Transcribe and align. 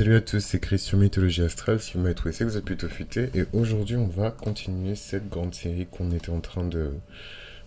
Salut 0.00 0.16
à 0.16 0.22
tous, 0.22 0.40
c'est 0.40 0.60
Chris 0.60 0.78
sur 0.78 0.96
Mythologie 0.96 1.42
Astrale. 1.42 1.78
Si 1.78 1.92
vous 1.92 2.00
m'avez 2.00 2.14
trouvé, 2.14 2.32
c'est 2.32 2.44
que 2.44 2.48
vous 2.48 2.56
êtes 2.56 2.64
plutôt 2.64 2.88
futé. 2.88 3.28
Et 3.34 3.44
aujourd'hui, 3.52 3.96
on 3.96 4.06
va 4.06 4.30
continuer 4.30 4.94
cette 4.94 5.28
grande 5.28 5.54
série 5.54 5.86
qu'on 5.90 6.10
était 6.10 6.30
en 6.30 6.40
train 6.40 6.64
de, 6.64 6.92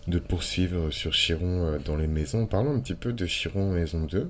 de 0.08 0.18
poursuivre 0.18 0.90
sur 0.90 1.12
Chiron 1.12 1.64
euh, 1.64 1.78
dans 1.78 1.94
les 1.94 2.08
maisons. 2.08 2.46
Parlons 2.46 2.74
un 2.74 2.80
petit 2.80 2.96
peu 2.96 3.12
de 3.12 3.24
Chiron 3.24 3.70
maison 3.70 4.00
2. 4.00 4.28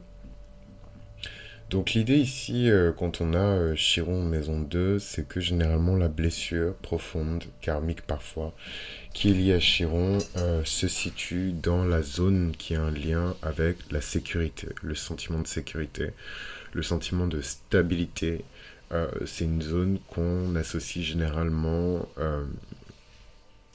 Donc 1.75 1.93
l'idée 1.93 2.17
ici, 2.17 2.71
euh, 2.71 2.93
quand 2.93 3.21
on 3.21 3.35
a 3.35 3.39
euh, 3.39 3.75
Chiron 3.75 4.23
maison 4.23 4.59
2, 4.61 4.99
c'est 4.99 5.29
que 5.29 5.41
généralement 5.41 5.97
la 5.97 6.09
blessure 6.09 6.75
profonde, 6.77 7.45
karmique 7.61 8.01
parfois, 8.03 8.55
qui 9.13 9.31
est 9.31 9.35
liée 9.35 9.53
à 9.53 9.61
Chiron, 9.61 10.19
se 10.65 10.89
situe 10.89 11.53
dans 11.53 11.85
la 11.85 12.03
zone 12.03 12.53
qui 12.57 12.75
a 12.75 12.83
un 12.83 12.91
lien 12.91 13.35
avec 13.43 13.77
la 13.91 14.01
sécurité, 14.01 14.69
le 14.83 14.95
sentiment 14.95 15.41
de 15.41 15.47
sécurité 15.47 16.13
le 16.75 16.83
sentiment 16.83 17.27
de 17.27 17.41
stabilité. 17.41 18.45
Euh, 18.93 19.09
c'est 19.25 19.45
une 19.45 19.63
zone 19.63 19.99
qu'on 20.09 20.55
associe 20.57 21.05
généralement 21.05 22.07
euh, 22.19 22.45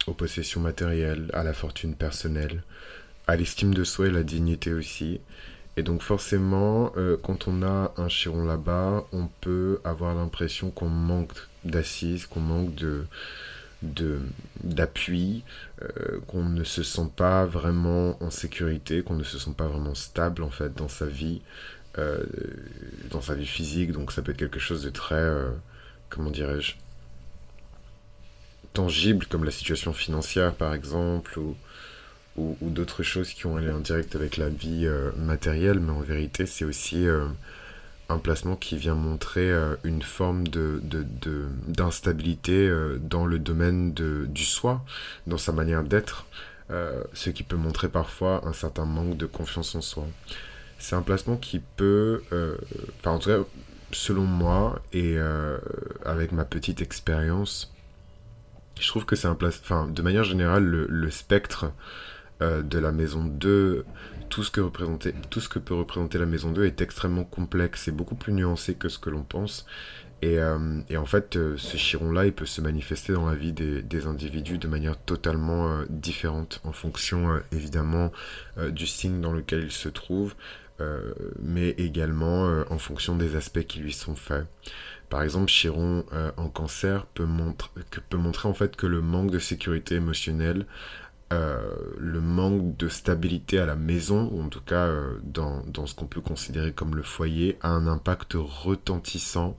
aux 0.06 0.14
possessions 0.14 0.62
matérielles, 0.62 1.32
à 1.34 1.44
la 1.44 1.54
fortune 1.54 1.96
personnelle, 1.96 2.64
à 3.26 3.36
l'estime 3.36 3.74
de 3.74 3.84
soi 3.84 4.08
et 4.08 4.12
la 4.12 4.24
dignité 4.24 4.74
aussi. 4.74 5.20
Et 5.78 5.84
donc 5.84 6.02
forcément, 6.02 6.92
euh, 6.98 7.18
quand 7.22 7.48
on 7.48 7.64
a 7.64 7.94
un 7.98 8.10
chiron 8.10 8.46
là-bas, 8.46 9.06
on 9.14 9.28
peut 9.42 9.80
avoir 9.84 10.14
l'impression 10.14 10.72
qu'on 10.72 10.90
manque 10.90 11.32
d'assises, 11.64 12.26
qu'on 12.26 12.42
manque 12.42 12.76
de 12.76 13.06
d'appui, 14.62 15.46
qu'on 16.28 16.44
ne 16.44 16.66
se 16.66 16.84
sent 16.84 17.10
pas 17.16 17.46
vraiment 17.46 18.22
en 18.22 18.30
sécurité, 18.30 19.04
qu'on 19.04 19.16
ne 19.16 19.24
se 19.24 19.40
sent 19.40 19.54
pas 19.56 19.68
vraiment 19.68 19.96
stable 19.96 20.44
en 20.44 20.50
fait 20.50 20.76
dans 20.76 20.90
sa 20.90 21.06
vie, 21.06 21.42
euh, 21.98 22.24
dans 23.10 23.22
sa 23.22 23.34
vie 23.34 23.48
physique, 23.48 23.92
donc 23.92 24.12
ça 24.12 24.22
peut 24.22 24.32
être 24.32 24.38
quelque 24.38 24.60
chose 24.60 24.84
de 24.84 24.92
très, 24.92 25.16
euh, 25.16 25.50
comment 26.10 26.30
dirais-je, 26.30 26.76
tangible, 28.74 29.26
comme 29.26 29.44
la 29.44 29.52
situation 29.52 29.92
financière 29.92 30.54
par 30.54 30.76
exemple, 30.76 31.40
ou, 31.40 31.58
ou, 32.40 32.70
d'autres 32.70 33.04
choses 33.04 33.34
qui 33.34 33.46
ont 33.46 33.58
un 33.58 33.62
lien 33.62 33.80
direct 33.80 34.16
avec 34.16 34.38
la 34.38 34.50
vie 34.50 34.86
euh, 34.86 35.12
matérielle, 35.18 35.80
mais 35.80 35.92
en 35.92 36.02
vérité 36.02 36.46
c'est 36.46 36.66
aussi 36.66 37.06
un 38.10 38.18
placement 38.18 38.56
qui 38.56 38.78
vient 38.78 38.96
montrer 38.96 39.52
une 39.84 40.02
forme 40.02 40.48
de, 40.48 40.82
d'instabilité 41.68 42.72
dans 43.02 43.26
le 43.26 43.38
domaine 43.38 43.94
de, 43.94 44.26
du 44.28 44.46
soi, 44.46 44.84
dans 45.28 45.38
sa 45.38 45.52
manière 45.52 45.84
d'être, 45.84 46.26
ce 46.70 47.30
qui 47.30 47.44
peut 47.44 47.56
montrer 47.56 47.90
parfois 47.90 48.42
un 48.48 48.54
certain 48.54 48.86
manque 48.86 49.18
de 49.18 49.26
confiance 49.28 49.76
en 49.76 49.82
soi. 49.82 50.08
C'est 50.80 50.96
un 50.96 51.02
placement 51.02 51.36
qui 51.36 51.60
peut, 51.60 52.24
euh, 52.32 52.56
en 53.06 53.20
tout 53.20 53.30
cas 53.30 53.40
selon 53.92 54.24
moi 54.24 54.82
et 54.94 55.18
euh, 55.18 55.58
avec 56.06 56.32
ma 56.32 56.46
petite 56.46 56.82
expérience, 56.82 57.74
je 58.80 58.88
trouve 58.88 59.06
que 59.06 59.18
c'est 59.18 59.28
un 59.28 59.36
placement, 59.36 59.62
enfin 59.64 59.88
de 59.88 60.02
manière 60.02 60.24
générale 60.24 60.64
le, 60.64 61.12
spectre 61.12 61.72
euh, 62.42 62.62
de 62.62 62.80
la 62.80 62.92
maison 62.92 63.24
2, 63.24 63.86
tout 64.30 64.44
ce, 64.44 64.52
que 64.52 64.62
que 64.62 65.60
peut 65.60 65.74
représenter 65.74 66.18
la 66.18 66.26
maison 66.26 66.52
2 66.52 66.66
est 66.66 66.82
extrêmement 66.82 67.24
complexe 67.24 67.88
et 67.88 67.92
beaucoup 67.92 68.16
plus 68.16 68.34
nuancé 68.34 68.76
que 68.76 68.90
ce 68.90 69.00
que 69.00 69.10
l'on 69.10 69.24
pense. 69.24 69.66
Et, 70.22 70.38
et, 70.90 70.98
en 70.98 71.06
fait, 71.06 71.40
ce 71.56 71.78
chiron-là, 71.78 72.26
il 72.26 72.34
peut 72.34 72.46
se 72.46 72.60
manifester 72.60 73.14
dans 73.14 73.26
la 73.26 73.36
vie 73.36 73.54
des, 73.54 74.06
individus 74.06 74.58
de 74.58 74.68
manière 74.68 74.98
totalement 74.98 75.80
différente 75.90 76.60
en 76.66 76.74
fonction 76.74 77.40
évidemment 77.54 78.12
du 78.70 78.86
signe 78.86 79.22
dans 79.22 79.32
lequel 79.32 79.64
il 79.64 79.72
se 79.72 79.88
trouve, 79.88 80.36
euh, 80.82 81.14
mais 81.42 81.70
également 81.72 82.46
euh, 82.46 82.64
en 82.70 82.78
fonction 82.78 83.18
des 83.18 83.36
aspects 83.36 83.64
qui 83.64 83.80
lui 83.80 83.92
sont 83.92 84.16
faits. 84.16 84.46
Par 85.10 85.24
exemple, 85.24 85.48
Chiron 85.48 86.06
euh, 86.14 86.32
en 86.38 86.48
cancer 86.48 87.06
peut, 87.08 87.28
peut 88.10 88.18
montrer 88.18 88.48
en 88.48 88.54
fait 88.54 88.78
que 88.78 88.88
le 88.88 89.02
manque 89.02 89.30
de 89.30 89.40
sécurité 89.40 89.96
émotionnelle, 89.96 90.66
le 91.32 92.22
manque 92.22 92.78
de 92.78 92.90
stabilité 92.90 93.60
à 93.60 93.66
la 93.66 93.76
maison, 93.76 94.30
ou 94.32 94.42
en 94.42 94.50
tout 94.50 94.62
cas 94.62 94.90
dans, 95.24 95.64
dans, 95.68 95.86
ce 95.86 95.94
qu'on 95.96 96.08
peut 96.08 96.22
considérer 96.22 96.74
comme 96.74 96.96
le 96.96 97.04
foyer, 97.04 97.58
a 97.62 97.70
un 97.70 97.88
impact 97.88 98.34
retentissant 98.36 99.56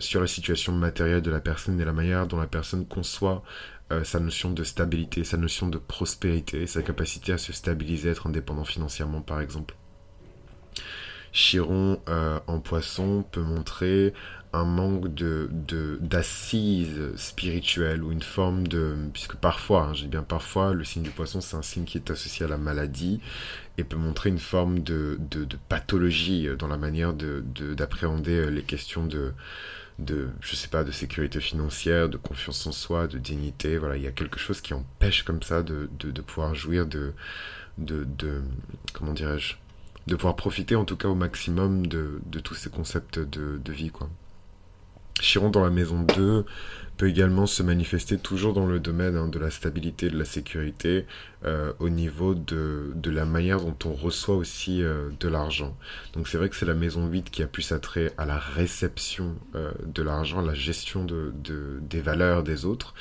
sur 0.00 0.20
la 0.20 0.26
situation 0.26 0.72
matérielle 0.72 1.22
de 1.22 1.30
la 1.30 1.40
personne 1.40 1.80
et 1.80 1.84
la 1.84 1.92
manière 1.92 2.26
dont 2.26 2.38
la 2.38 2.46
personne 2.46 2.86
conçoit 2.86 3.42
sa 4.04 4.20
notion 4.20 4.50
de 4.50 4.64
stabilité, 4.64 5.24
sa 5.24 5.38
notion 5.38 5.68
de 5.68 5.78
prospérité, 5.78 6.66
sa 6.66 6.82
capacité 6.82 7.32
à 7.32 7.38
se 7.38 7.52
stabiliser, 7.54 8.10
être 8.10 8.26
indépendant 8.26 8.64
financièrement 8.64 9.22
par 9.22 9.40
exemple. 9.40 9.74
Chiron 11.32 12.00
euh, 12.08 12.38
en 12.46 12.60
poisson 12.60 13.24
peut 13.30 13.42
montrer 13.42 14.12
un 14.52 14.64
manque 14.64 15.12
de 15.12 15.50
d'assises 16.00 17.14
spirituelles 17.16 18.02
ou 18.02 18.12
une 18.12 18.22
forme 18.22 18.66
de 18.66 18.96
puisque 19.12 19.36
parfois 19.36 19.88
hein, 19.88 19.94
j'ai 19.94 20.06
bien 20.06 20.22
parfois 20.22 20.72
le 20.72 20.84
signe 20.84 21.02
du 21.02 21.10
poisson 21.10 21.42
c'est 21.42 21.56
un 21.56 21.62
signe 21.62 21.84
qui 21.84 21.98
est 21.98 22.10
associé 22.10 22.46
à 22.46 22.48
la 22.48 22.56
maladie 22.56 23.20
et 23.76 23.84
peut 23.84 23.98
montrer 23.98 24.30
une 24.30 24.38
forme 24.38 24.80
de, 24.80 25.18
de, 25.30 25.46
pathologie 25.68 26.48
dans 26.58 26.66
la 26.66 26.78
manière 26.78 27.12
de 27.12 27.44
d'appréhender 27.74 28.50
les 28.50 28.62
questions 28.62 29.04
de 29.04 29.34
de 29.98 30.28
je 30.40 30.54
sais 30.54 30.68
pas 30.68 30.84
de 30.84 30.92
sécurité 30.92 31.40
financière 31.40 32.08
de 32.08 32.16
confiance 32.16 32.66
en 32.66 32.72
soi 32.72 33.06
de 33.06 33.18
dignité. 33.18 33.78
Voilà 33.78 33.96
il 33.96 34.02
y 34.02 34.06
a 34.06 34.12
quelque 34.12 34.38
chose 34.38 34.60
qui 34.60 34.74
empêche 34.74 35.24
comme 35.24 35.42
ça 35.42 35.62
de, 35.62 35.88
pouvoir 36.26 36.54
jouir 36.54 36.86
de, 36.86 37.12
de 37.76 38.42
comment 38.92 39.12
dirais-je 39.12 39.56
de 40.08 40.16
pouvoir 40.16 40.36
profiter 40.36 40.74
en 40.74 40.84
tout 40.84 40.96
cas 40.96 41.08
au 41.08 41.14
maximum 41.14 41.86
de, 41.86 42.20
tous 42.42 42.54
ces 42.54 42.70
concepts 42.70 43.18
de, 43.18 43.72
vie. 43.72 43.90
Quoi. 43.90 44.08
Chiron 45.20 45.50
dans 45.50 45.62
la 45.62 45.70
maison 45.70 46.02
2 46.02 46.44
peut 46.96 47.08
également 47.08 47.46
se 47.46 47.62
manifester 47.62 48.18
toujours 48.18 48.54
dans 48.54 48.66
le 48.66 48.80
domaine 48.80 49.16
hein, 49.16 49.28
de 49.28 49.38
la 49.38 49.50
stabilité, 49.50 50.10
de 50.10 50.18
la 50.18 50.24
sécurité, 50.24 51.06
euh, 51.44 51.72
au 51.78 51.90
niveau 51.90 52.34
de, 52.34 52.92
la 53.04 53.24
manière 53.24 53.60
dont 53.60 53.76
on 53.84 53.92
reçoit 53.92 54.34
aussi 54.34 54.82
euh, 54.82 55.10
de 55.20 55.28
l'argent. 55.28 55.76
Donc 56.14 56.26
c'est 56.26 56.38
vrai 56.38 56.48
que 56.48 56.56
c'est 56.56 56.66
la 56.66 56.74
maison 56.74 57.06
8 57.06 57.30
qui 57.30 57.42
a 57.42 57.46
plus 57.46 57.70
attrait 57.70 58.12
à 58.18 58.26
la 58.26 58.38
réception 58.38 59.36
euh, 59.54 59.70
de 59.86 60.02
l'argent, 60.02 60.40
à 60.40 60.46
la 60.46 60.54
gestion 60.54 61.04
de, 61.04 61.32
des 61.80 62.00
valeurs 62.00 62.42
des 62.42 62.64
autres. 62.64 62.94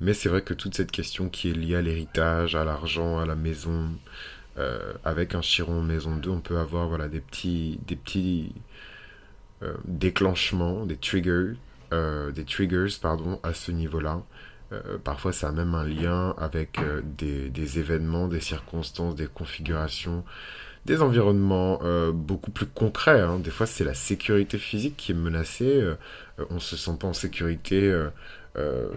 Mais 0.00 0.14
c'est 0.14 0.28
vrai 0.28 0.42
que 0.42 0.54
toute 0.54 0.74
cette 0.74 0.90
question 0.90 1.28
qui 1.28 1.50
est 1.50 1.54
liée 1.54 1.76
à 1.76 1.82
l'héritage, 1.82 2.54
à 2.54 2.64
l'argent, 2.64 3.18
à 3.18 3.26
la 3.26 3.36
maison, 3.36 3.90
euh, 4.58 4.92
avec 5.04 5.34
un 5.34 5.40
chiron 5.40 5.80
maison 5.82 6.16
2, 6.16 6.30
on 6.30 6.40
peut 6.40 6.58
avoir 6.58 6.86
voilà, 6.88 7.08
des 7.08 7.20
petits, 7.20 7.80
des 7.86 7.96
petits 7.96 8.52
euh, 9.62 9.74
déclenchements, 9.84 10.84
des 10.84 10.96
triggers, 10.96 11.54
euh, 11.92 12.30
des 12.32 12.44
triggers 12.44 12.98
pardon, 13.00 13.40
à 13.42 13.54
ce 13.54 13.72
niveau-là. 13.72 14.22
parfois, 15.04 15.32
ça 15.32 15.48
a 15.48 15.52
même 15.52 15.74
un 15.74 15.84
lien 15.84 16.34
avec 16.38 16.80
des, 17.18 17.78
événements, 17.78 18.28
des 18.28 18.40
circonstances, 18.40 19.14
des 19.14 19.26
configurations, 19.26 20.24
des 20.86 21.02
environnements 21.02 21.80
beaucoup 22.12 22.50
plus 22.50 22.66
concrets. 22.66 23.20
Hein. 23.20 23.38
Des 23.38 23.50
fois, 23.50 23.66
c'est 23.66 23.84
la 23.84 23.94
sécurité 23.94 24.56
physique 24.58 24.96
qui 24.96 25.12
est 25.12 25.14
menacée. 25.14 25.82
on 26.48 26.58
se 26.58 26.76
sent 26.76 26.96
pas 26.98 27.06
en 27.06 27.12
sécurité 27.12 27.92
euh, 28.58 28.88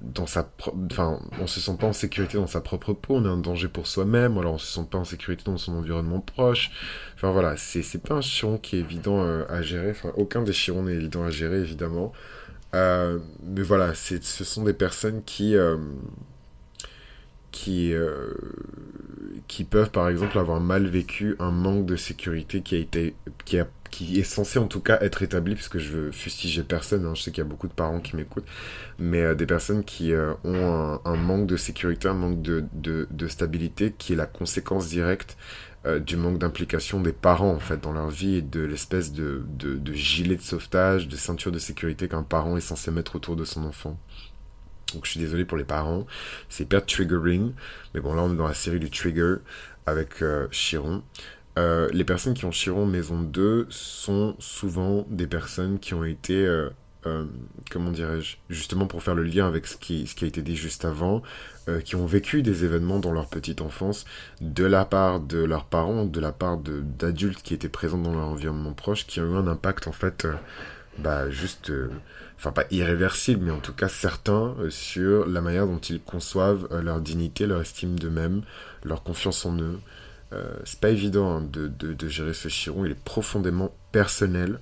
dans 0.00 0.26
sa 0.26 0.48
enfin 0.92 1.18
on 1.40 1.48
se 1.48 1.58
sent 1.58 1.76
pas 1.76 1.88
en 1.88 1.92
sécurité 1.92 2.38
dans 2.38 2.46
sa 2.46 2.60
propre 2.60 2.92
peau 2.92 3.16
on 3.16 3.24
est 3.24 3.28
un 3.28 3.36
danger 3.36 3.66
pour 3.66 3.88
soi-même 3.88 4.38
alors 4.38 4.54
on 4.54 4.58
se 4.58 4.72
sent 4.72 4.86
pas 4.88 4.98
en 4.98 5.04
sécurité 5.04 5.42
dans 5.44 5.56
son 5.56 5.72
environnement 5.72 6.20
proche. 6.20 6.70
Enfin 7.16 7.32
voilà 7.32 7.56
c'est 7.56 7.82
c'est 7.82 7.98
pas 7.98 8.14
un 8.14 8.20
chiron 8.20 8.58
qui 8.58 8.76
est 8.76 8.80
évident 8.80 9.22
euh, 9.22 9.44
à 9.48 9.60
gérer 9.62 9.90
enfin 9.90 10.12
aucun 10.16 10.42
des 10.42 10.52
chirons 10.52 10.84
n'est 10.84 10.94
évident 10.94 11.24
à 11.24 11.30
gérer 11.30 11.58
évidemment. 11.58 12.12
Euh, 12.74 13.18
mais 13.42 13.62
voilà 13.62 13.94
c'est 13.94 14.22
ce 14.22 14.44
sont 14.44 14.62
des 14.62 14.74
personnes 14.74 15.22
qui 15.24 15.56
qui 17.50 17.92
qui 19.48 19.64
peuvent 19.64 19.90
par 19.90 20.08
exemple 20.08 20.38
avoir 20.38 20.60
mal 20.60 20.86
vécu 20.86 21.34
un 21.40 21.50
manque 21.50 21.86
de 21.86 21.96
sécurité 21.96 22.62
qui 22.62 22.76
a 22.76 22.78
été 22.78 23.16
qui 23.44 23.58
a 23.58 23.66
qui 23.96 24.20
est 24.20 24.24
censé 24.24 24.58
en 24.58 24.66
tout 24.66 24.80
cas 24.80 24.98
être 25.00 25.22
établi, 25.22 25.54
puisque 25.54 25.78
je 25.78 25.90
veux 25.90 26.12
fustiger 26.12 26.62
personne, 26.62 27.06
hein, 27.06 27.14
je 27.14 27.22
sais 27.22 27.30
qu'il 27.30 27.42
y 27.42 27.46
a 27.46 27.48
beaucoup 27.48 27.66
de 27.66 27.72
parents 27.72 28.00
qui 28.00 28.14
m'écoutent, 28.14 28.44
mais 28.98 29.22
euh, 29.22 29.34
des 29.34 29.46
personnes 29.46 29.84
qui 29.84 30.12
euh, 30.12 30.34
ont 30.44 31.00
un, 31.02 31.16
manque 31.16 31.46
de 31.46 31.56
sécurité, 31.56 32.06
un 32.08 32.12
manque 32.12 32.42
de, 32.42 32.66
de, 32.74 33.28
stabilité, 33.28 33.94
qui 33.96 34.12
est 34.12 34.16
la 34.16 34.26
conséquence 34.26 34.88
directe 34.88 35.38
euh, 35.86 35.98
du 35.98 36.18
manque 36.18 36.38
d'implication 36.38 37.00
des 37.00 37.14
parents 37.14 37.50
en 37.50 37.58
fait 37.58 37.80
dans 37.80 37.92
leur 37.92 38.08
vie 38.08 38.36
et 38.36 38.42
de 38.42 38.60
l'espèce 38.60 39.12
de, 39.12 39.42
de, 39.58 39.92
gilet 39.94 40.36
de 40.36 40.42
sauvetage, 40.42 41.08
de 41.08 41.16
ceinture 41.16 41.50
de 41.50 41.58
sécurité 41.58 42.06
qu'un 42.06 42.22
parent 42.22 42.58
est 42.58 42.60
censé 42.60 42.90
mettre 42.90 43.16
autour 43.16 43.34
de 43.34 43.46
son 43.46 43.64
enfant. 43.64 43.98
Donc 44.92 45.06
je 45.06 45.12
suis 45.12 45.20
désolé 45.20 45.46
pour 45.46 45.56
les 45.56 45.64
parents, 45.64 46.06
c'est 46.50 46.64
hyper 46.64 46.84
triggering, 46.84 47.54
mais 47.94 48.00
bon 48.00 48.12
là 48.12 48.22
on 48.22 48.34
est 48.34 48.36
dans 48.36 48.46
la 48.46 48.54
série 48.54 48.78
du 48.78 48.90
trigger 48.90 49.36
avec 49.86 50.22
Chiron. 50.50 51.02
Euh, 51.58 51.88
les 51.92 52.04
personnes 52.04 52.34
qui 52.34 52.44
ont 52.44 52.50
Chiron 52.50 52.86
maison 52.86 53.20
2 53.20 53.66
sont 53.70 54.36
souvent 54.38 55.06
des 55.08 55.26
personnes 55.26 55.78
qui 55.78 55.94
ont 55.94 56.04
été, 56.04 56.44
euh, 56.46 56.68
euh, 57.06 57.24
comment 57.70 57.90
dirais-je, 57.90 58.36
justement 58.50 58.86
pour 58.86 59.02
faire 59.02 59.14
le 59.14 59.22
lien 59.22 59.48
avec 59.48 59.66
ce 59.66 59.76
qui, 59.78 60.06
ce 60.06 60.14
qui 60.14 60.24
a 60.24 60.28
été 60.28 60.42
dit 60.42 60.56
juste 60.56 60.84
avant, 60.84 61.22
qui 61.84 61.96
ont 61.96 62.06
vécu 62.06 62.42
des 62.42 62.64
événements 62.64 63.00
dans 63.00 63.10
leur 63.10 63.26
petite 63.26 63.60
enfance 63.60 64.04
de 64.40 64.64
la 64.64 64.84
part 64.84 65.18
de 65.18 65.38
leurs 65.38 65.64
parents, 65.64 66.04
de 66.04 66.20
la 66.20 66.30
part 66.30 66.58
d'adultes 66.58 67.42
qui 67.42 67.54
étaient 67.54 67.68
présents 67.68 67.98
dans 67.98 68.12
leur 68.12 68.28
environnement 68.28 68.72
proche, 68.72 69.04
qui 69.04 69.20
ont 69.20 69.32
eu 69.32 69.36
un 69.36 69.48
impact 69.48 69.88
en 69.88 69.92
fait 69.92 70.28
bah, 70.98 71.28
juste, 71.28 71.72
enfin 72.38 72.52
pas 72.52 72.66
irréversibles, 72.70 73.46
mais 73.46 73.50
en 73.50 73.58
tout 73.58 73.72
cas 73.72 73.88
certains 73.88 74.54
sur 74.68 75.26
la 75.26 75.40
manière 75.40 75.66
dont 75.66 75.80
ils 75.80 76.00
conçoivent 76.00 76.68
leur 76.80 77.00
dignité, 77.00 77.48
leur 77.48 77.62
estime 77.62 77.98
d'eux-mêmes, 77.98 78.42
leur 78.84 79.02
confiance 79.02 79.44
en 79.44 79.58
eux. 79.58 79.80
C'est 80.64 80.80
pas 80.80 80.90
évident 80.90 81.36
hein, 81.36 81.48
de, 81.50 81.68
de, 81.68 82.08
gérer 82.08 82.34
ce 82.34 82.48
chiron, 82.48 82.84
il 82.84 82.92
est 82.92 83.00
profondément 83.04 83.74
personnel. 83.92 84.60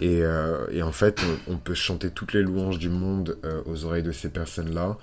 Et, 0.00 0.22
et 0.70 0.82
en 0.82 0.92
fait, 0.92 1.20
on, 1.48 1.56
peut 1.56 1.74
chanter 1.74 2.10
toutes 2.10 2.32
les 2.32 2.42
louanges 2.42 2.78
du 2.78 2.88
monde 2.88 3.36
aux 3.66 3.84
oreilles 3.84 4.04
de 4.04 4.12
ces 4.12 4.28
personnes-là, 4.28 4.96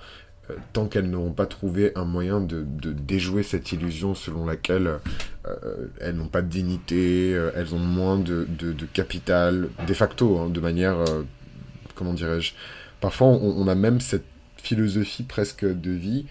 euh, 0.50 0.54
tant 0.72 0.86
qu'elles 0.86 1.10
n'auront 1.10 1.32
pas 1.32 1.46
trouvé 1.46 1.92
un 1.96 2.04
moyen 2.04 2.40
de, 2.40 2.64
déjouer 2.82 3.42
cette 3.42 3.72
illusion 3.72 4.14
selon 4.14 4.46
laquelle 4.46 4.98
euh, 5.46 5.88
elles 6.00 6.14
n'ont 6.14 6.28
pas 6.28 6.42
de 6.42 6.48
dignité, 6.48 7.34
euh, 7.34 7.50
elles 7.56 7.74
ont 7.74 7.80
moins 7.80 8.18
de, 8.18 8.46
capital, 8.92 9.68
de 9.86 9.94
facto, 9.94 10.38
hein, 10.38 10.48
de 10.48 10.60
manière, 10.60 10.98
comment 11.94 12.12
dirais-je, 12.12 12.52
parfois 13.00 13.28
on, 13.28 13.66
a 13.66 13.74
même 13.74 14.00
cette 14.00 14.26
philosophie 14.56 15.22
presque 15.22 15.64
de 15.64 15.90
vie 15.90 16.26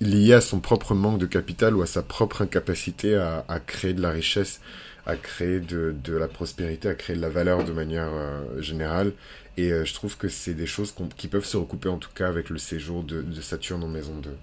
liée 0.00 0.34
à 0.34 0.40
son 0.40 0.60
propre 0.60 0.94
manque 0.94 1.18
de 1.18 1.26
capital 1.26 1.74
ou 1.74 1.82
à 1.82 1.86
sa 1.86 2.02
propre 2.02 2.42
incapacité 2.42 3.16
à, 3.16 3.60
créer 3.66 3.94
de 3.94 4.02
la 4.02 4.10
richesse, 4.10 4.60
à 5.06 5.16
créer 5.16 5.60
de, 5.60 5.94
la 6.08 6.28
prospérité, 6.28 6.88
à 6.88 6.94
créer 6.94 7.16
de 7.16 7.20
la 7.20 7.28
valeur 7.28 7.64
de 7.64 7.72
manière 7.72 8.10
générale. 8.58 9.12
Et 9.56 9.72
euh, 9.72 9.84
je 9.84 9.94
trouve 9.94 10.16
que 10.16 10.28
c'est 10.28 10.54
des 10.54 10.66
choses 10.66 10.94
qui 11.16 11.28
peuvent 11.28 11.44
se 11.44 11.56
recouper 11.56 11.88
en 11.88 11.98
tout 11.98 12.10
cas 12.14 12.28
avec 12.28 12.50
le 12.50 12.58
séjour 12.58 13.04
de, 13.04 13.24
Saturne 13.40 13.84
en 13.84 13.88
maison 13.88 14.16
2. 14.18 14.36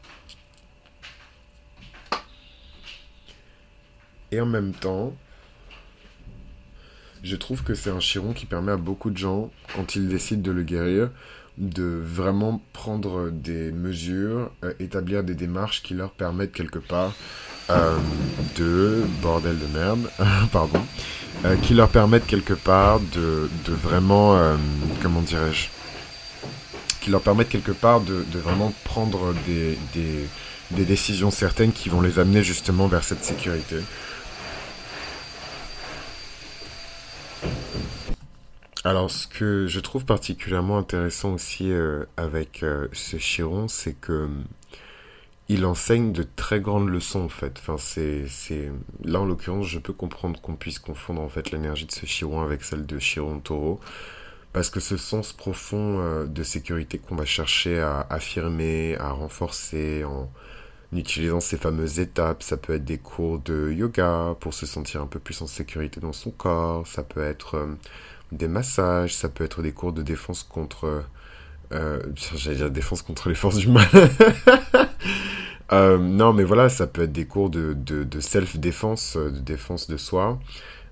Et 4.32 4.40
en 4.40 4.46
même 4.46 4.74
temps, 4.74 5.14
je 7.24 7.36
trouve 7.36 7.64
que 7.64 7.76
c'est 7.76 7.90
un 7.90 8.00
chiron 8.00 8.32
qui 8.32 8.46
permet 8.46 8.72
à 8.72 8.78
beaucoup 8.78 9.10
de 9.10 9.18
gens, 9.18 9.52
quand 9.76 9.96
ils 9.96 10.08
décident 10.08 10.42
de 10.42 10.52
le 10.52 10.64
guérir, 10.64 11.12
de 11.58 12.02
vraiment 12.04 12.62
prendre 12.74 13.30
des 13.30 13.72
mesures, 13.72 14.52
euh, 14.64 14.74
établir 14.80 15.24
des 15.24 15.36
démarches 15.36 15.84
qui 15.84 15.94
leur 15.94 16.12
permettent 16.12 16.54
quelque 16.54 16.80
part 16.80 17.14
euh, 17.70 17.98
de 18.58 19.04
bordel 19.22 19.58
de 19.60 19.78
merde, 19.78 20.10
pardon, 20.52 20.82
euh, 21.46 21.56
qui 21.58 21.74
leur 21.74 21.90
permettent 21.90 22.28
quelque 22.28 22.54
part 22.54 23.00
de, 23.00 23.50
de 23.66 23.74
vraiment, 23.74 24.58
comment 25.02 25.22
dirais-je, 25.22 25.68
qui 27.02 27.10
leur 27.10 27.22
permettent 27.22 27.50
quelque 27.50 27.72
part 27.72 28.02
de, 28.02 28.26
de 28.32 28.40
vraiment 28.40 28.74
prendre 28.84 29.34
des, 29.46 29.78
des, 29.94 30.28
des, 30.72 30.86
décisions 30.86 31.32
certaines 31.32 31.72
qui 31.72 31.90
vont 31.90 32.02
les 32.02 32.20
amener 32.20 32.44
justement 32.44 32.88
vers 32.88 33.04
cette 33.04 33.24
sécurité. 33.24 33.78
Alors, 38.84 39.12
ce 39.12 39.28
que 39.28 39.68
je 39.68 39.80
trouve 39.80 40.06
particulièrement 40.06 40.78
intéressant 40.78 41.34
aussi 41.34 41.72
euh, 41.72 42.06
avec 42.18 42.66
ce 42.94 43.18
chiron, 43.18 43.68
c'est 43.68 43.94
que 43.94 44.28
il 45.52 45.66
enseigne 45.66 46.14
de 46.14 46.24
très 46.24 46.62
grandes 46.62 46.88
leçons 46.88 47.26
en 47.26 47.30
fait. 47.30 47.58
Enfin, 47.60 47.78
c'est, 47.78 48.26
c'est... 48.30 48.72
Là 49.04 49.20
en 49.20 49.26
l'occurrence, 49.26 49.68
je 49.68 49.80
peux 49.80 49.92
comprendre 49.92 50.40
qu'on 50.40 50.56
puisse 50.56 50.80
confondre 50.80 51.22
en 51.22 51.28
fait 51.28 51.52
l'énergie 51.52 51.86
de 51.86 51.92
ce 51.92 52.06
Chiron 52.06 52.42
avec 52.42 52.64
celle 52.64 52.86
de 52.86 52.98
Chiron 53.00 53.40
Taureau. 53.40 53.82
Parce 54.54 54.70
que 54.70 54.80
ce 54.80 54.96
sens 54.98 55.34
profond 55.34 56.00
euh, 56.00 56.26
de 56.26 56.44
sécurité 56.44 57.00
qu'on 57.00 57.16
va 57.16 57.26
chercher 57.26 57.82
à 57.82 58.08
affirmer, 58.10 58.96
à 58.98 59.12
renforcer 59.12 60.06
en 60.06 60.32
utilisant 60.94 61.42
ces 61.42 61.58
fameuses 61.58 62.00
étapes, 62.00 62.44
ça 62.44 62.58
peut 62.58 62.74
être 62.76 62.86
des 62.86 62.98
cours 62.98 63.40
de 63.40 63.72
yoga 63.72 64.36
pour 64.40 64.54
se 64.54 64.66
sentir 64.66 65.02
un 65.02 65.08
peu 65.08 65.20
plus 65.20 65.42
en 65.42 65.48
sécurité 65.48 66.00
dans 66.00 66.14
son 66.14 66.32
corps, 66.32 66.88
ça 66.88 67.04
peut 67.04 67.24
être 67.24 67.56
euh, 67.56 67.76
des 68.32 68.48
massages, 68.48 69.16
ça 69.16 69.30
peut 69.30 69.44
être 69.44 69.62
des 69.62 69.72
cours 69.72 69.94
de 69.94 70.02
défense 70.02 70.44
contre... 70.44 71.04
Euh, 71.74 72.02
j'allais 72.36 72.58
dire 72.58 72.70
défense 72.70 73.02
contre 73.02 73.30
les 73.30 73.36
forces 73.36 73.58
du 73.58 73.70
mal. 73.70 73.88
Euh, 75.72 75.98
non, 75.98 76.34
mais 76.34 76.44
voilà, 76.44 76.70
ça 76.70 76.86
peut 76.86 77.04
être 77.04 77.14
des 77.14 77.26
cours 77.26 77.50
de, 77.50 77.76
self-défense, 78.20 79.16
euh, 79.16 79.32
de 79.32 79.40
défense 79.40 79.90
de 79.90 79.98
soi. 79.98 80.40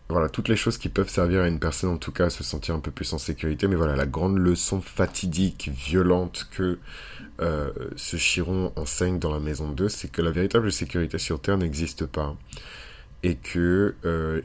Voilà, 0.08 0.30
toutes 0.30 0.48
les 0.48 0.56
choses 0.56 0.78
qui 0.78 0.90
peuvent 0.90 1.10
servir 1.10 1.42
à 1.42 1.48
une 1.48 1.60
personne, 1.60 1.92
en 1.92 1.98
tout 1.98 2.12
cas, 2.12 2.26
à 2.26 2.30
se 2.30 2.44
sentir 2.44 2.76
un 2.76 2.80
peu 2.80 2.90
plus 2.90 3.14
en 3.14 3.18
sécurité. 3.18 3.68
Mais 3.68 3.76
voilà, 3.76 3.96
la 3.96 4.06
grande 4.06 4.38
leçon 4.38 4.82
fatidique, 4.82 5.70
violente 5.72 6.48
que 6.52 6.80
euh, 7.42 7.72
ce 7.96 8.18
Chiron 8.18 8.72
enseigne 8.76 9.20
dans 9.20 9.32
la 9.32 9.40
maison 9.40 9.70
2, 9.70 9.90
c'est 9.90 10.12
que 10.12 10.22
la 10.22 10.32
véritable 10.32 10.72
sécurité 10.72 11.18
sur 11.20 11.42
Terre 11.42 11.58
n'existe 11.58 12.06
pas. 12.06 12.36
Et 13.22 13.36
que 13.36 13.96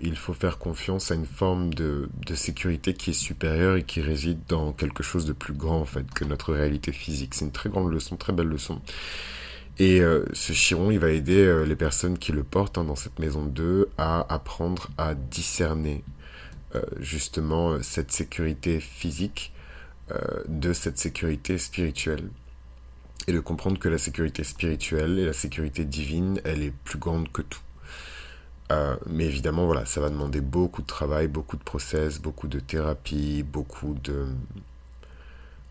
il 0.02 0.16
faut 0.16 0.34
faire 0.34 0.58
confiance 0.58 1.12
à 1.12 1.14
une 1.14 1.26
forme 1.26 1.72
de, 1.74 2.08
sécurité 2.34 2.92
qui 2.94 3.10
est 3.10 3.12
supérieure 3.12 3.76
et 3.76 3.84
qui 3.84 4.00
réside 4.00 4.40
dans 4.48 4.72
quelque 4.72 5.04
chose 5.04 5.26
de 5.26 5.32
plus 5.32 5.52
grand, 5.52 5.80
en 5.80 5.84
fait, 5.84 6.04
que 6.12 6.24
notre 6.24 6.52
réalité 6.52 6.90
physique. 6.90 7.34
C'est 7.34 7.44
une 7.44 7.52
très 7.52 7.68
grande 7.68 7.92
leçon, 7.92 8.16
très 8.16 8.32
belle 8.32 8.48
leçon. 8.48 8.80
Et 9.78 10.00
euh, 10.00 10.24
ce 10.32 10.52
chiron, 10.52 10.90
il 10.90 10.98
va 10.98 11.10
aider 11.10 11.44
euh, 11.44 11.64
les 11.64 11.74
personnes 11.74 12.16
qui 12.16 12.32
le 12.32 12.44
portent 12.44 12.78
hein, 12.78 12.84
dans 12.84 12.94
cette 12.94 13.18
maison 13.18 13.44
2 13.44 13.88
à 13.98 14.24
apprendre 14.32 14.90
à 14.98 15.14
discerner 15.14 16.04
euh, 16.76 16.82
justement 17.00 17.82
cette 17.82 18.12
sécurité 18.12 18.80
physique 18.80 19.52
de 20.48 20.74
cette 20.74 20.98
sécurité 20.98 21.56
spirituelle. 21.56 22.28
Et 23.26 23.32
de 23.32 23.40
comprendre 23.40 23.78
que 23.78 23.88
la 23.88 23.96
sécurité 23.96 24.44
spirituelle 24.44 25.18
et 25.18 25.24
la 25.24 25.32
sécurité 25.32 25.86
divine, 25.86 26.42
elle 26.44 26.62
est 26.62 26.74
plus 26.84 26.98
grande 26.98 27.32
que 27.32 27.40
tout. 27.40 27.62
Mais 29.06 29.26
évidemment, 29.26 29.66
voilà, 29.66 29.86
ça 29.86 30.00
va 30.00 30.10
demander 30.10 30.40
beaucoup 30.40 30.82
de 30.82 30.86
travail, 30.86 31.28
beaucoup 31.28 31.56
de 31.56 31.62
process, 31.62 32.20
beaucoup 32.20 32.48
de 32.48 32.60
thérapie, 32.60 33.44
beaucoup 33.44 33.94
de, 34.02 34.26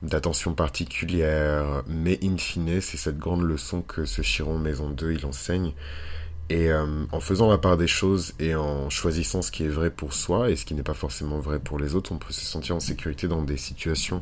d'attention 0.04 0.54
particulière, 0.54 1.84
mais 1.88 2.20
in 2.22 2.38
fine, 2.38 2.82
c'est 2.82 2.98
cette 2.98 3.18
grande 3.18 3.44
leçon 3.44 3.82
que 3.82 4.06
ce 4.06 4.22
Chiron 4.22 4.60
Maison 4.60 4.90
2, 4.90 5.14
il 5.14 5.26
enseigne. 5.26 5.74
Et 6.50 6.70
euh, 6.70 7.06
en 7.14 7.22
faisant 7.22 7.50
la 7.50 7.58
part 7.58 7.78
des 7.78 7.88
choses 7.88 8.34
et 8.38 8.54
en 8.54 8.90
choisissant 8.90 9.42
ce 9.42 9.50
qui 9.50 9.64
est 9.64 9.70
vrai 9.70 9.90
pour 9.90 10.14
soi 10.14 10.50
et 10.50 10.58
ce 10.58 10.66
qui 10.66 10.74
n'est 10.74 10.84
pas 10.84 10.94
forcément 10.94 11.40
vrai 11.40 11.58
pour 11.58 11.80
les 11.80 11.96
autres, 11.96 12.12
on 12.12 12.18
peut 12.18 12.34
se 12.34 12.44
sentir 12.44 12.76
en 12.76 12.82
sécurité 12.82 13.30
dans 13.30 13.42
des 13.42 13.56
situations 13.56 14.22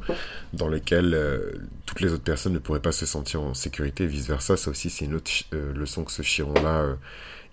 dans 0.54 0.68
lesquelles 0.68 1.16
euh, 1.16 1.52
toutes 1.88 2.00
les 2.00 2.14
autres 2.14 2.24
personnes 2.24 2.54
ne 2.54 2.60
pourraient 2.60 2.80
pas 2.80 2.92
se 2.92 3.08
sentir 3.08 3.42
en 3.42 3.56
sécurité 3.56 4.04
et 4.04 4.08
vice-versa. 4.08 4.56
Ça 4.56 4.70
aussi, 4.70 4.92
c'est 4.92 5.06
une 5.06 5.16
autre 5.16 5.32
euh, 5.54 5.74
leçon 5.74 6.04
que 6.04 6.12
ce 6.12 6.22
Chiron-là, 6.22 6.96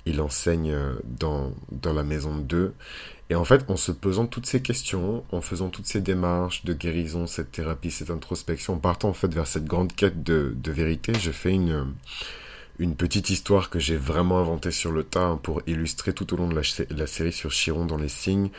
il 0.07 0.21
enseigne 0.21 0.77
dans, 1.05 1.53
dans 1.71 1.93
la 1.93 2.03
maison 2.03 2.37
2. 2.37 2.73
Et 3.31 3.35
en 3.35 3.45
fait, 3.45 3.65
en 3.69 3.77
se 3.77 3.93
posant 3.93 4.27
toutes 4.27 4.47
ces 4.47 4.63
questions, 4.63 5.23
en 5.33 5.41
faisant 5.43 5.69
toutes 5.69 5.87
ces 5.87 6.01
démarches 6.01 6.65
de 6.65 6.73
guérison, 6.73 7.27
cette 7.27 7.53
thérapie, 7.53 7.91
cette 7.91 8.11
introspection, 8.11 8.75
en 8.75 8.79
partant 8.79 9.11
en 9.11 9.13
fait 9.13 9.33
vers 9.33 9.47
cette 9.47 9.67
grande 9.67 9.95
quête 9.95 10.23
de, 10.23 10.55
de 10.57 10.73
vérité, 10.73 11.13
je 11.15 11.31
fais 11.31 11.53
une, 11.53 11.93
une 12.79 12.95
petite 12.95 13.29
histoire 13.31 13.71
que 13.71 13.79
j'ai 13.79 13.97
vraiment 13.97 14.39
inventée 14.39 14.71
sur 14.71 14.93
le 14.93 15.05
tas 15.05 15.25
hein, 15.25 15.41
pour 15.43 15.63
illustrer 15.67 16.13
tout 16.13 16.33
au 16.33 16.37
long 16.37 16.49
de 16.49 16.55
la, 16.55 17.07
série 17.07 17.33
sur 17.33 17.51
Chiron 17.51 17.85
dans 17.85 17.97
les 17.97 18.09
signes. 18.09 18.51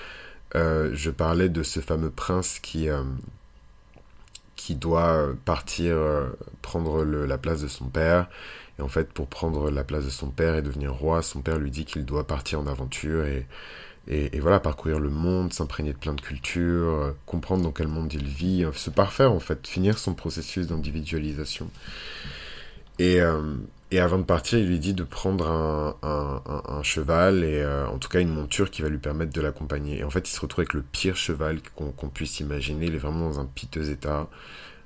Euh, 0.56 0.92
je 0.94 1.10
parlais 1.10 1.50
de 1.50 1.64
ce 1.64 1.80
fameux 1.80 2.10
prince 2.10 2.60
qui, 2.60 2.90
euh, 2.90 3.04
qui 4.56 4.76
doit 4.76 5.30
partir 5.46 5.96
euh, 5.96 6.28
prendre 6.62 7.04
le, 7.04 7.26
la 7.26 7.38
place 7.38 7.62
de 7.62 7.68
son 7.68 7.86
père. 7.86 8.28
Et 8.80 8.82
en 8.82 8.88
fait, 8.88 9.12
pour 9.12 9.28
prendre 9.28 9.70
la 9.70 9.84
place 9.84 10.06
de 10.06 10.10
son 10.10 10.30
père 10.30 10.56
et 10.56 10.62
devenir 10.62 10.94
roi, 10.94 11.22
son 11.22 11.42
père 11.42 11.60
lui 11.60 11.70
dit 11.70 11.86
qu'il 11.86 12.06
doit 12.06 12.26
partir 12.26 12.60
en 12.60 12.68
aventure 12.68 13.26
et 13.26 14.40
voilà, 14.40 14.60
parcourir 14.60 15.00
le 15.00 15.10
monde, 15.10 15.54
s'imprégner 15.54 15.94
de 15.94 15.98
plein 15.98 16.14
de 16.14 16.22
cultures, 16.22 16.90
euh, 16.90 17.12
comprendre 17.26 17.64
dans 17.64 17.72
quel 17.72 17.88
monde 17.88 18.12
il 18.12 18.26
vit, 18.26 18.64
euh, 18.64 18.72
se 18.72 18.90
parfaire 18.90 19.32
en 19.32 19.40
fait, 19.40 19.68
finir 19.68 20.00
son 20.00 20.16
processus 20.16 20.68
d'individualisation. 20.68 21.70
Et, 22.98 23.22
euh, 23.22 23.56
et 23.92 24.00
avant 24.00 24.18
de 24.18 24.24
partir, 24.24 24.58
il 24.58 24.68
lui 24.68 24.80
dit 24.80 24.94
de 24.94 25.04
prendre 25.04 25.48
un, 26.02 26.84
cheval 26.84 27.44
et 27.44 27.66
en 27.66 27.98
tout 27.98 28.10
cas 28.10 28.20
une 28.20 28.30
monture 28.30 28.72
qui 28.72 28.82
va 28.82 28.90
lui 28.90 28.98
permettre 28.98 29.34
de 29.34 29.42
l'accompagner. 29.42 30.00
Et 30.00 30.04
en 30.04 30.10
fait, 30.10 30.28
il 30.30 30.32
se 30.32 30.40
retrouve 30.40 30.62
avec 30.62 30.74
le 30.74 30.82
pire 30.82 31.16
cheval 31.16 31.60
qu'on 31.76 32.10
puisse 32.10 32.40
imaginer. 32.40 32.88
Il 32.88 32.96
est 32.96 33.00
vraiment 33.00 33.30
dans 33.30 33.40
un 33.40 33.46
piteux 33.46 33.90
état. 33.90 34.28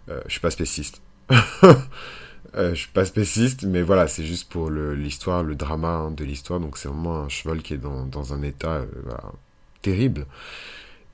je 0.08 0.30
suis 0.30 0.40
pas 0.40 0.52
spéciste. 0.52 1.02
Euh, 2.56 2.76
je 2.76 2.82
suis 2.82 2.92
pas 2.92 3.06
spéciste, 3.06 3.64
mais 3.64 3.82
voilà, 3.82 4.08
c'est 4.08 4.24
juste 4.24 4.50
pour 4.50 4.70
l'histoire, 4.70 5.44
le, 5.44 5.56
drama 5.56 5.88
hein, 5.88 6.12
de 6.12 6.24
l'histoire. 6.24 6.60
Donc 6.60 6.78
c'est 6.78 6.88
vraiment 6.88 7.22
un 7.22 7.30
cheval 7.30 7.62
qui 7.62 7.74
est 7.74 7.78
dans, 7.78 8.34
un 8.34 8.42
état 8.44 8.78
euh, 8.78 8.88
terrible. 9.82 10.26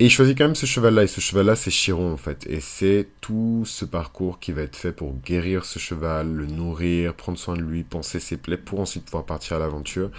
Et 0.01 0.05
il 0.05 0.09
choisit 0.09 0.37
quand 0.37 0.45
même 0.45 0.55
ce 0.55 0.65
cheval-là, 0.65 1.03
et 1.03 1.07
ce 1.07 1.19
cheval-là, 1.19 1.57
c'est 1.57 1.71
Chiron, 1.71 2.13
en 2.13 2.15
fait. 2.15 2.47
Et 2.47 2.61
c'est 2.61 3.09
tout 3.19 3.63
ce 3.65 3.83
parcours 3.83 4.39
qui 4.39 4.53
va 4.53 4.61
être 4.61 4.77
fait 4.77 4.93
pour 4.93 5.13
guérir 5.25 5.65
ce 5.65 5.77
cheval, 5.77 6.33
le 6.33 6.45
nourrir, 6.45 7.13
prendre 7.13 7.37
soin 7.37 7.57
de 7.57 7.61
lui, 7.61 7.83
penser 7.83 8.21
ses 8.21 8.37
plaies, 8.37 8.55
pour 8.55 8.79
ensuite 8.79 9.03
pouvoir 9.03 9.25
partir 9.25 9.57
à 9.57 9.59
l'aventure, 9.59 10.09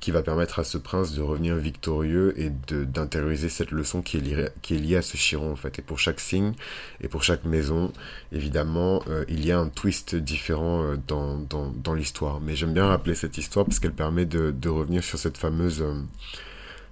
qui 0.00 0.10
va 0.10 0.22
permettre 0.22 0.58
à 0.58 0.64
ce 0.64 0.78
prince 0.78 1.12
de 1.12 1.20
revenir 1.20 1.54
victorieux 1.56 2.32
et 2.40 2.48
d'intérioriser 2.48 3.50
cette 3.50 3.72
leçon 3.72 4.00
qui 4.00 4.16
est, 4.16 4.70
liée, 4.70 4.96
à 4.96 5.02
ce 5.02 5.18
Chiron, 5.18 5.52
en 5.52 5.56
fait. 5.56 5.80
Et 5.80 5.82
pour 5.82 5.98
chaque 5.98 6.20
signe, 6.20 6.54
et 7.02 7.08
pour 7.08 7.22
chaque 7.22 7.44
maison, 7.44 7.92
évidemment, 8.32 9.02
euh, 9.06 9.26
il 9.28 9.44
y 9.44 9.52
a 9.52 9.58
un 9.58 9.68
twist 9.68 10.16
différent 10.16 10.82
euh, 10.82 10.96
dans, 11.06 11.94
l'histoire. 11.94 12.40
Mais 12.40 12.56
j'aime 12.56 12.72
bien 12.72 12.86
rappeler 12.86 13.14
cette 13.14 13.36
histoire 13.36 13.66
parce 13.66 13.80
qu'elle 13.80 13.92
permet 13.92 14.24
de, 14.24 14.50
de 14.50 14.68
revenir 14.70 15.04
sur 15.04 15.18
cette 15.18 15.36
fameuse... 15.36 15.82
Euh, 15.82 16.00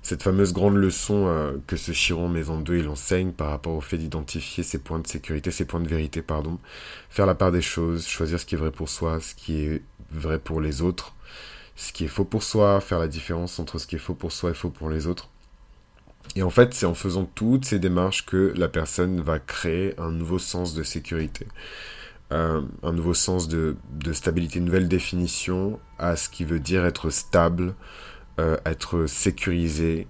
cette 0.04 0.22
fameuse 0.22 0.52
grande 0.52 0.76
leçon 0.76 1.24
euh, 1.26 1.52
que 1.66 1.76
ce 1.76 1.92
Chiron 1.92 2.28
Maison 2.28 2.60
2 2.60 2.76
il 2.76 2.88
enseigne 2.88 3.32
par 3.32 3.48
rapport 3.48 3.72
au 3.72 3.80
fait 3.80 3.96
d'identifier 3.96 4.62
ses 4.62 4.78
points 4.78 4.98
de 4.98 5.06
sécurité, 5.06 5.50
ses 5.50 5.64
points 5.64 5.80
de 5.80 5.88
vérité, 5.88 6.20
pardon, 6.20 6.58
faire 7.08 7.24
la 7.24 7.34
part 7.34 7.50
des 7.50 7.62
choses, 7.62 8.06
choisir 8.06 8.38
ce 8.38 8.44
qui 8.44 8.54
est 8.54 8.58
vrai 8.58 8.70
pour 8.70 8.90
soi, 8.90 9.18
ce 9.20 9.34
qui 9.34 9.62
est 9.62 9.82
vrai 10.12 10.38
pour 10.38 10.60
les 10.60 10.82
autres, 10.82 11.14
ce 11.74 11.90
qui 11.90 12.04
est 12.04 12.08
faux 12.08 12.26
pour 12.26 12.42
soi, 12.42 12.82
faire 12.82 12.98
la 12.98 13.08
différence 13.08 13.58
entre 13.58 13.78
ce 13.78 13.86
qui 13.86 13.96
est 13.96 13.98
faux 13.98 14.14
pour 14.14 14.30
soi 14.30 14.50
et 14.50 14.54
faux 14.54 14.68
pour 14.68 14.90
les 14.90 15.06
autres. 15.06 15.30
Et 16.36 16.42
en 16.42 16.50
fait, 16.50 16.74
c'est 16.74 16.86
en 16.86 16.94
faisant 16.94 17.24
toutes 17.24 17.64
ces 17.64 17.78
démarches 17.78 18.26
que 18.26 18.52
la 18.56 18.68
personne 18.68 19.22
va 19.22 19.38
créer 19.38 19.98
un 19.98 20.10
nouveau 20.10 20.38
sens 20.38 20.74
de 20.74 20.82
sécurité, 20.82 21.46
euh, 22.30 22.60
un 22.82 22.92
nouveau 22.92 23.14
sens 23.14 23.48
de, 23.48 23.76
de, 23.90 24.12
stabilité, 24.12 24.58
une 24.58 24.66
nouvelle 24.66 24.88
définition 24.88 25.80
à 25.98 26.16
ce 26.16 26.28
qui 26.28 26.44
veut 26.44 26.60
dire 26.60 26.84
être 26.84 27.08
stable, 27.08 27.74
euh, 28.40 28.56
être 28.66 29.06
sécurisé, 29.06 30.08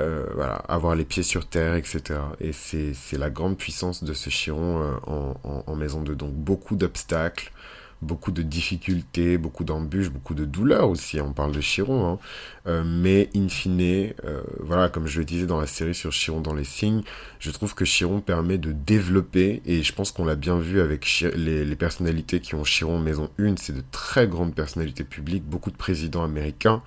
euh, 0.00 0.26
avoir 0.68 0.96
les 0.96 1.04
pieds 1.04 1.22
sur 1.22 1.46
terre, 1.46 1.74
etc. 1.76 2.20
Et 2.40 2.52
c'est 2.52 3.18
la 3.18 3.30
grande 3.30 3.56
puissance 3.56 4.02
de 4.02 4.12
ce 4.12 4.28
Chiron 4.28 4.82
euh, 4.82 4.94
en, 5.06 5.34
en, 5.44 5.64
en, 5.66 5.76
maison 5.76 6.02
2. 6.02 6.14
Donc 6.14 6.32
beaucoup 6.32 6.76
d'obstacles, 6.76 7.52
beaucoup 8.04 8.30
de 8.30 8.42
difficultés, 8.42 9.38
beaucoup 9.38 9.64
d'embûches, 9.64 10.10
beaucoup 10.10 10.34
de 10.34 10.44
douleurs 10.44 10.88
aussi. 10.88 11.20
On 11.20 11.32
parle 11.32 11.52
de 11.52 11.60
Chiron, 11.60 12.06
hein. 12.06 12.18
euh, 12.66 12.84
mais 12.84 13.30
in 13.34 13.48
fine, 13.48 13.80
euh, 14.24 14.42
voilà, 14.60 14.88
comme 14.88 15.06
je 15.06 15.18
le 15.18 15.24
disais 15.24 15.46
dans 15.46 15.60
la 15.60 15.66
série 15.66 15.94
sur 15.94 16.10
Chiron 16.12 16.40
dans 16.40 16.54
les 16.54 16.64
signes, 16.64 17.02
je 17.40 17.50
trouve 17.50 17.74
que 17.74 17.84
Chiron 17.84 18.20
permet 18.20 18.58
de 18.58 18.72
développer, 18.72 19.62
et 19.66 19.82
je 19.82 19.92
pense 19.92 20.12
qu'on 20.12 20.24
l'a 20.24 20.36
bien 20.36 20.58
vu 20.58 20.80
avec 20.80 21.24
les, 21.34 21.76
personnalités 21.76 22.40
qui 22.40 22.54
ont 22.54 22.62
Chiron 22.62 22.98
maison 22.98 23.30
1, 23.38 23.56
c'est 23.56 23.74
de 23.74 23.82
très 23.90 24.28
grandes 24.28 24.54
personnalités 24.54 25.04
publiques, 25.04 25.44
beaucoup 25.44 25.70
de 25.70 25.76
présidents 25.76 26.22
américains, 26.22 26.82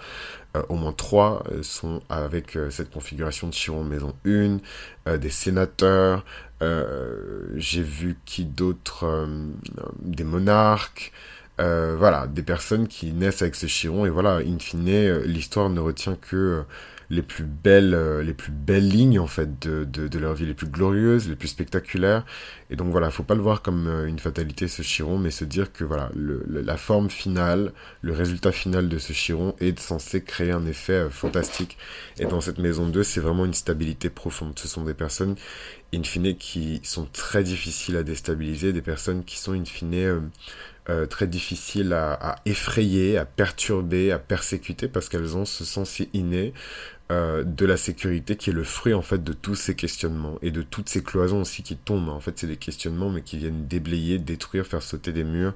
euh, 0.55 0.63
au 0.69 0.75
moins 0.75 0.93
trois 0.93 1.43
sont 1.61 2.01
avec 2.09 2.57
cette 2.69 2.89
configuration 2.89 3.47
de 3.47 3.53
Chiron 3.53 3.83
maison 3.83 4.13
1, 4.25 5.17
des 5.17 5.29
sénateurs, 5.29 6.23
j'ai 6.61 7.81
vu 7.81 8.17
qui 8.25 8.45
d'autres, 8.45 9.27
des 9.99 10.23
monarques, 10.23 11.11
voilà, 11.57 12.27
des 12.27 12.43
personnes 12.43 12.87
qui 12.87 13.13
naissent 13.13 13.41
avec 13.41 13.55
ce 13.55 13.67
Chiron, 13.67 14.05
et 14.05 14.09
voilà, 14.09 14.37
in 14.37 14.59
fine, 14.59 15.19
l'histoire 15.23 15.69
ne 15.69 15.79
retient 15.79 16.15
que 16.15 16.65
les 17.09 17.21
plus 17.21 17.45
belles, 17.45 17.93
euh, 17.93 18.21
les 18.21 18.33
plus 18.33 18.51
belles 18.51 18.87
lignes 18.87 19.19
en 19.19 19.27
fait 19.27 19.65
de, 19.65 19.85
de, 19.85 20.07
de, 20.07 20.19
leur 20.19 20.33
vie, 20.33 20.45
les 20.45 20.53
plus 20.53 20.67
glorieuses, 20.67 21.29
les 21.29 21.35
plus 21.35 21.47
spectaculaires. 21.47 22.25
Et 22.69 22.75
donc 22.75 22.91
voilà, 22.91 23.09
faut 23.11 23.23
pas 23.23 23.35
le 23.35 23.41
voir 23.41 23.61
comme 23.61 23.87
euh, 23.87 24.07
une 24.07 24.19
fatalité 24.19 24.67
ce 24.67 24.81
chiron, 24.81 25.17
mais 25.17 25.31
se 25.31 25.45
dire 25.45 25.71
que 25.71 25.85
voilà, 25.85 26.11
le, 26.15 26.43
la 26.47 26.75
forme 26.75 27.09
finale, 27.09 27.71
le 28.01 28.13
résultat 28.13 28.51
final 28.51 28.89
de 28.89 28.97
ce 28.97 29.13
chiron 29.13 29.55
est 29.59 29.79
censé 29.79 30.21
créer 30.21 30.51
un 30.51 30.65
effet 30.65 30.93
euh, 30.93 31.09
fantastique. 31.09 31.77
Et 32.19 32.25
dans 32.25 32.41
cette 32.41 32.57
maison 32.57 32.87
2, 32.87 33.03
c'est 33.03 33.21
vraiment 33.21 33.45
une 33.45 33.53
stabilité 33.53 34.09
profonde. 34.09 34.57
Ce 34.59 34.67
sont 34.67 34.83
des 34.83 34.93
personnes 34.93 35.35
in 35.93 36.03
fine 36.03 36.35
qui 36.35 36.81
sont 36.83 37.05
très 37.05 37.43
difficiles 37.43 37.95
à 37.97 38.03
déstabiliser, 38.03 38.73
des 38.73 38.81
personnes 38.81 39.23
qui 39.23 39.37
sont 39.37 39.53
in 39.53 39.65
fine 39.65 39.93
euh, 39.93 40.19
euh, 40.89 41.05
très 41.05 41.27
difficiles 41.27 41.93
à, 41.93 42.35
effrayer, 42.45 43.17
à 43.17 43.25
perturber, 43.25 44.11
à 44.11 44.19
persécuter 44.19 44.87
parce 44.87 45.09
qu'elles 45.09 45.35
ont 45.35 45.45
ce 45.45 45.65
sens 45.65 46.01
inné 46.13 46.53
euh, 47.11 47.43
de 47.43 47.65
la 47.65 47.77
sécurité 47.77 48.35
qui 48.35 48.49
est 48.49 48.53
le 48.53 48.63
fruit 48.63 48.93
en 48.93 49.01
fait 49.01 49.23
de 49.23 49.33
tous 49.33 49.55
ces 49.55 49.75
questionnements 49.75 50.37
et 50.41 50.51
de 50.51 50.61
toutes 50.61 50.89
ces 50.89 51.03
cloisons 51.03 51.41
aussi 51.41 51.63
qui 51.63 51.75
tombent. 51.75 52.09
En 52.09 52.19
fait, 52.19 52.39
c'est 52.39 52.47
des 52.47 52.57
questionnements 52.57 53.09
mais 53.09 53.21
qui 53.21 53.37
viennent 53.37 53.67
déblayer, 53.67 54.17
détruire, 54.17 54.65
faire 54.65 54.81
sauter 54.81 55.11
des 55.11 55.23
murs, 55.23 55.53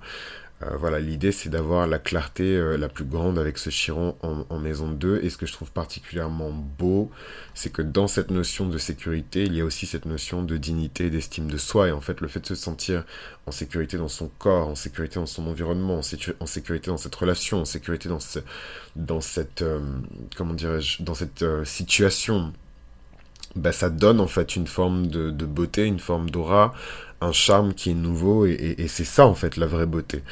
euh, 0.63 0.77
voilà, 0.77 0.99
l'idée 0.99 1.31
c'est 1.31 1.49
d'avoir 1.49 1.87
la 1.87 1.97
clarté 1.97 2.43
euh, 2.43 2.77
la 2.77 2.87
plus 2.87 3.05
grande 3.05 3.39
avec 3.39 3.57
ce 3.57 3.69
Chiron 3.69 4.15
en, 4.21 4.59
maison 4.59 4.89
2. 4.89 5.21
Et 5.23 5.29
ce 5.29 5.37
que 5.37 5.45
je 5.45 5.53
trouve 5.53 5.71
particulièrement 5.71 6.51
beau, 6.51 7.09
c'est 7.53 7.71
que 7.71 7.81
dans 7.81 8.07
cette 8.07 8.29
notion 8.29 8.67
de 8.67 8.77
sécurité, 8.77 9.43
il 9.43 9.55
y 9.55 9.61
a 9.61 9.65
aussi 9.65 9.85
cette 9.85 10.05
notion 10.05 10.43
de 10.43 10.57
dignité, 10.57 11.09
d'estime 11.09 11.49
de 11.49 11.57
soi. 11.57 11.87
Et 11.87 11.91
en 11.91 12.01
fait, 12.01 12.21
le 12.21 12.27
fait 12.27 12.41
de 12.41 12.45
se 12.45 12.55
sentir 12.55 13.05
en 13.47 13.51
sécurité 13.51 13.97
dans 13.97 14.07
son 14.07 14.29
corps, 14.37 14.67
en 14.67 14.75
sécurité 14.75 15.15
dans 15.15 15.25
son 15.25 15.47
environnement, 15.47 15.97
en, 15.97 16.03
sécu 16.03 16.33
en 16.39 16.45
sécurité 16.45 16.91
dans 16.91 16.97
cette 16.97 17.15
relation, 17.15 17.61
en 17.61 17.65
sécurité 17.65 18.09
dans, 18.09 18.19
ce, 18.19 18.39
dans 18.95 19.21
cette, 19.21 19.63
euh, 19.63 19.79
situation, 21.65 22.53
bah, 23.55 23.71
ça 23.71 23.89
donne 23.89 24.19
en 24.19 24.27
fait 24.27 24.55
une 24.55 24.67
forme 24.67 25.07
de 25.07 25.45
beauté, 25.45 25.85
une 25.85 25.99
forme 25.99 26.29
d'aura, 26.29 26.73
un 27.21 27.31
charme 27.31 27.73
qui 27.73 27.91
est 27.91 27.93
nouveau 27.93 28.45
et, 28.45 28.51
et, 28.51 28.81
et 28.81 28.87
c'est 28.87 29.05
ça 29.05 29.25
en 29.27 29.35
fait 29.35 29.57
la 29.57 29.67
vraie 29.67 29.85
beauté. 29.85 30.23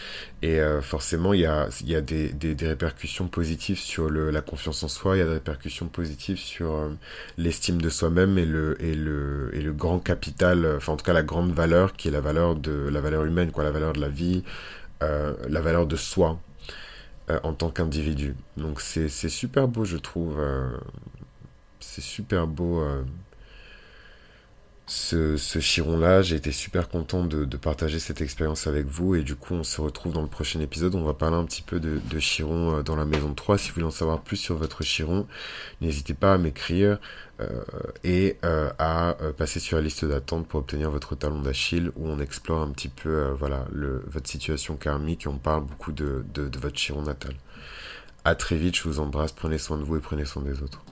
Et 0.42 0.60
euh, 0.60 0.82
forcément 0.82 1.34
il 1.34 1.42
y 1.42 1.46
a, 1.46 1.70
y 1.86 1.96
a 1.96 2.02
des, 2.02 2.30
des, 2.30 2.56
des, 2.56 2.68
répercussions 2.68 3.28
positives 3.28 3.78
sur 3.80 4.10
le, 4.10 4.32
la 4.32 4.42
confiance 4.42 4.84
en 4.84 4.88
soi, 4.88 5.16
il 5.16 5.20
y 5.20 5.22
a 5.22 5.26
des 5.26 5.34
répercussions 5.34 5.88
positives 5.88 6.38
sur 6.38 6.72
euh, 6.72 6.90
l'estime 7.38 7.82
de 7.82 7.90
soi-même 7.90 8.38
et 8.38 8.46
le, 8.46 8.82
et, 8.84 8.96
le, 8.96 9.52
et 9.54 9.62
le 9.62 9.74
grand 9.74 10.00
capital, 10.00 10.66
enfin 10.78 10.94
en 10.94 10.98
tout 10.98 11.06
cas 11.06 11.14
la 11.14 11.24
grande 11.24 11.52
valeur 11.52 11.94
qui 11.94 12.08
est 12.08 12.12
la 12.12 12.22
valeur 12.22 12.56
de 12.56 12.90
la 12.90 13.02
valeur 13.02 13.26
humaine, 13.26 13.52
quoi, 13.52 13.64
la 13.64 13.72
valeur 13.72 13.94
de 13.94 14.02
la 14.02 14.10
vie, 14.10 14.44
euh, 15.02 15.34
la 15.48 15.62
valeur 15.62 15.88
de 15.88 15.96
soi 15.96 16.40
euh, 17.30 17.40
en 17.44 17.54
tant 17.54 17.70
qu'individu. 17.70 18.36
Donc 18.58 18.82
c'est 18.82 19.08
super 19.10 19.68
beau 19.68 19.86
je 19.86 19.98
trouve. 19.98 20.38
Euh, 20.40 20.78
c'est 21.80 22.02
super 22.02 22.48
beau 22.48 22.84
ce, 24.90 25.38
ce 25.38 25.60
chiron-là. 25.60 26.24
J'ai 26.24 26.36
été 26.36 26.52
super 26.52 26.90
content 26.90 27.24
de, 27.24 27.46
de, 27.46 27.58
partager 27.58 28.00
cette 28.00 28.22
expérience 28.22 28.66
avec 28.66 28.88
vous. 28.88 29.16
Et 29.16 29.22
du 29.22 29.36
coup, 29.36 29.54
on 29.54 29.64
se 29.64 29.80
retrouve 29.80 30.14
dans 30.14 30.24
le 30.24 30.28
prochain 30.28 30.60
épisode. 30.60 30.96
On 30.96 31.04
va 31.04 31.14
parler 31.14 31.38
un 31.38 31.46
petit 31.46 31.62
peu 31.62 31.80
de, 31.80 32.02
de 32.10 32.20
chiron 32.20 32.78
euh, 32.78 32.82
dans 32.82 32.96
la 32.96 33.06
maison 33.06 33.34
3. 33.34 33.58
Si 33.60 33.70
vous 33.70 33.76
voulez 33.76 33.86
en 33.86 33.92
savoir 33.92 34.22
plus 34.22 34.38
sur 34.38 34.56
votre 34.56 34.84
chiron, 34.84 35.28
n'hésitez 35.80 36.16
pas 36.16 36.34
à 36.34 36.38
m'écrire 36.40 36.98
euh, 37.40 37.64
et 38.04 38.38
euh, 38.44 38.72
à 38.80 39.16
euh, 39.22 39.32
passer 39.32 39.60
sur 39.60 39.78
la 39.78 39.84
liste 39.84 40.06
d'attente 40.06 40.48
pour 40.48 40.60
obtenir 40.60 40.90
votre 40.90 41.16
talon 41.16 41.42
d'Achille 41.42 41.92
où 41.96 42.08
on 42.10 42.20
explore 42.20 42.62
un 42.62 42.72
petit 42.72 42.90
peu 42.90 43.10
euh, 43.10 43.34
voilà, 43.34 43.66
le, 43.72 44.04
votre 44.08 44.28
situation 44.28 44.76
karmique 44.76 45.26
et 45.26 45.30
on 45.30 45.38
parle 45.38 45.66
beaucoup 45.66 45.92
de, 45.92 46.26
de, 46.34 46.50
de 46.50 46.60
votre 46.60 46.78
chiron 46.78 47.04
natal. 47.04 47.36
À 48.26 48.34
très 48.34 48.58
vite, 48.58 48.76
je 48.76 48.84
vous 48.84 49.00
embrasse, 49.00 49.34
prenez 49.34 49.60
soin 49.60 49.78
de 49.78 49.84
vous 49.84 49.98
et 49.98 50.02
prenez 50.02 50.26
soin 50.26 50.42
des 50.42 50.64
autres. 50.64 50.84